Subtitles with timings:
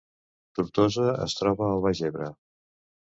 [0.59, 2.31] Tortosa es troba al Baix Ebre